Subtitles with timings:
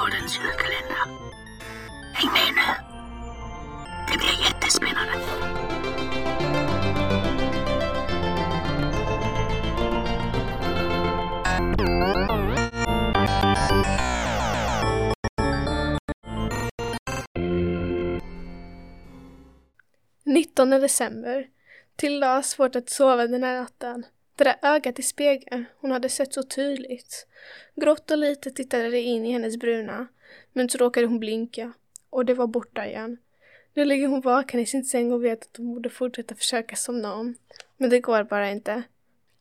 [0.00, 0.96] Trädgårdens julkalender.
[2.12, 2.68] Häng med nu!
[4.08, 5.14] Det blir jättespännande!
[20.24, 21.46] Nittonde december.
[21.96, 24.04] Tilda har svårt att sova den här natten.
[24.40, 27.26] Det där ögat i spegeln, hon hade sett så tydligt.
[27.74, 30.06] Grått och lite tittade det in i hennes bruna,
[30.52, 31.72] men så råkade hon blinka.
[32.10, 33.18] Och det var borta igen.
[33.74, 37.14] Nu ligger hon vaken i sin säng och vet att hon borde fortsätta försöka somna
[37.14, 37.34] om.
[37.76, 38.82] Men det går bara inte.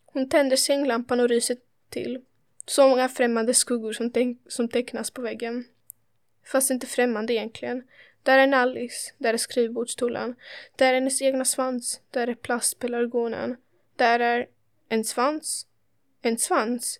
[0.05, 1.57] Hon tänder sänglampan och ryser
[1.89, 2.21] till.
[2.65, 5.65] Så många främmande skuggor som, te som tecknas på väggen.
[6.45, 7.83] Fast inte främmande egentligen.
[8.23, 10.35] Där är Nallis, där är skrivbordsstolen,
[10.75, 13.57] där är hennes egna svans, där är plastpelargonen,
[13.95, 14.47] där är
[14.89, 15.67] en svans,
[16.21, 16.99] en svans.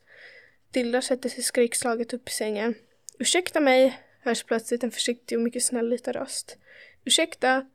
[0.72, 2.76] Tilda sätter sig skräckslaget upp i sängen.
[3.20, 6.58] Ursäkta mig, hörs plötsligt en försiktig och mycket snäll liten röst.
[7.06, 7.66] Ursäkta?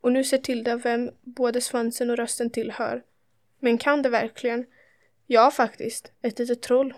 [0.00, 3.02] Och nu ser Tilda vem både svansen och rösten tillhör.
[3.58, 4.66] Men kan det verkligen?
[5.26, 6.12] Ja, faktiskt.
[6.22, 6.94] Ett litet troll.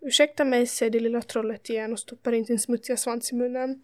[0.00, 3.82] Ursäkta mig, säger det lilla trollet igen och stoppar in sin smutsiga svans i munnen.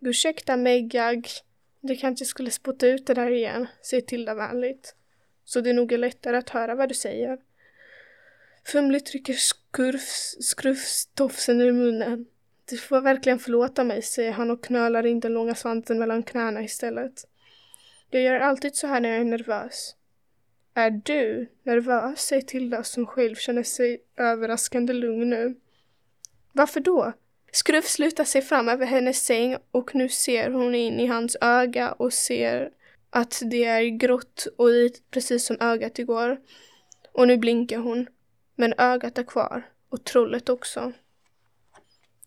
[0.00, 1.28] Ursäkta mig, Gag.
[1.80, 4.94] Du kanske skulle spotta ut det där igen, säger Tilda vänligt.
[5.46, 7.38] Så det är nog lättare att höra vad du säger.
[8.64, 12.26] Fumligt trycker skurfs-skruvstofsen ur munnen.
[12.70, 16.62] Du får verkligen förlåta mig, säger han och knölar in den långa svansen mellan knäna
[16.62, 17.24] istället.
[18.10, 19.96] Jag gör alltid så här när jag är nervös.
[20.74, 22.20] Är du nervös?
[22.20, 25.54] säger Tilda som själv känner sig överraskande lugn nu.
[26.52, 27.12] Varför då?
[27.52, 31.92] Skruv slutar sig fram över hennes säng och nu ser hon in i hans öga
[31.92, 32.70] och ser
[33.16, 36.40] att det är grått och vit precis som ögat igår.
[37.12, 38.06] Och nu blinkar hon.
[38.54, 39.70] Men ögat är kvar.
[39.88, 40.92] Och trollet också.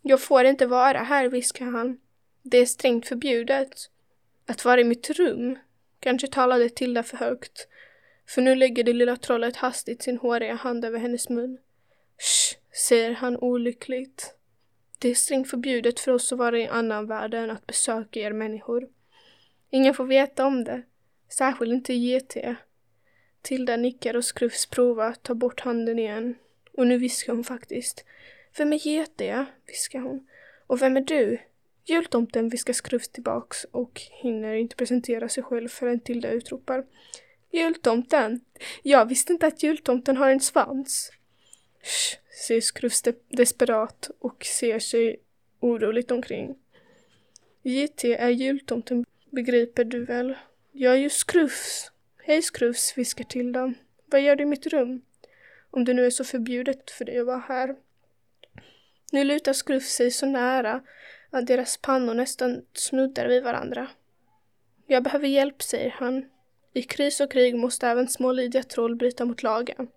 [0.01, 1.99] Jag får inte vara här, viskar han.
[2.41, 3.89] Det är strängt förbjudet.
[4.45, 5.59] Att vara i mitt rum.
[5.99, 7.67] Kanske talade Tilda för högt.
[8.27, 11.57] För nu lägger det lilla trollet hastigt sin håriga hand över hennes mun.
[12.17, 12.57] Sch,
[12.87, 14.35] säger han olyckligt.
[14.99, 18.33] Det är strängt förbjudet för oss att vara i annan värld än att besöka er
[18.33, 18.89] människor.
[19.69, 20.81] Ingen får veta om det.
[21.29, 22.55] Särskilt inte GT.
[23.41, 26.35] Tilda nickar och Skrufs prova ta bort handen igen.
[26.73, 28.05] Och nu viskar hon faktiskt.
[28.57, 29.47] Vem är GT?
[29.67, 30.27] viskar hon.
[30.67, 31.39] Och vem är du?
[31.85, 36.85] Jultomten viskar Skrufs tillbaks och hinner inte presentera sig själv förrän Tilda utropar.
[37.51, 38.41] Jultomten!
[38.83, 41.11] Jag visste inte att jultomten har en svans.
[41.83, 45.19] Sch, säger Skrufs de- desperat och ser sig
[45.59, 46.55] oroligt omkring.
[47.61, 50.35] JT är jultomten, begriper du väl?
[50.71, 51.91] Jag är ju Skrufs.
[52.17, 53.73] Hej Skrufs, viskar Tilda.
[54.05, 55.01] Vad gör du i mitt rum?
[55.71, 57.75] Om det nu är så förbjudet för dig att vara här.
[59.11, 60.81] Nu lutar Skrufs sig så nära
[61.29, 63.87] att deras pannor nästan snuddar vid varandra.
[64.87, 66.25] Jag behöver hjälp, säger han.
[66.73, 69.87] I kris och krig måste även små lydiga troll bryta mot lagen.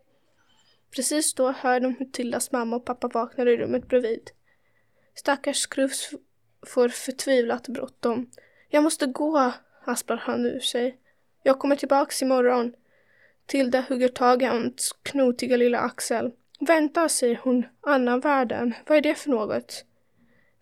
[0.90, 4.30] Precis då hör de hur Tildas mamma och pappa vaknar i rummet bredvid.
[5.14, 6.10] Stackars Skrufs
[6.66, 8.30] får förtvivlat bråttom.
[8.74, 9.52] Jag måste gå,
[9.82, 10.98] hasplar han ur sig.
[11.42, 12.74] Jag kommer tillbaks imorgon.
[13.46, 16.32] Tilda hugger tag i hans knotiga lilla axel.
[16.60, 17.66] Vänta, säger hon.
[17.80, 18.74] Annan världen.
[18.86, 19.84] Vad är det för något?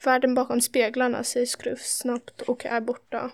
[0.04, 3.30] Världen bakom speglarna, säger Skruf snabbt och är borta.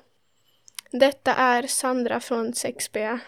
[0.91, 3.19] Detta är Sandra från 6B.